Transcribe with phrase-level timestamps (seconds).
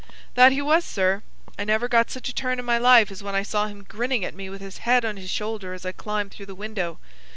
[0.33, 1.21] "That he was, sir.
[1.59, 4.25] I never got such a turn in my life as when I saw him grinning
[4.25, 6.97] at me with his head on his shoulder as I climbed through the window.